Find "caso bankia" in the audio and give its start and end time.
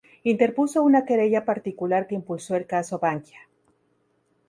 2.65-3.41